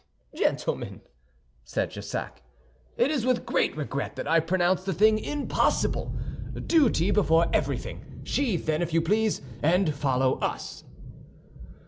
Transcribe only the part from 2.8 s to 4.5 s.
"it is with great regret that I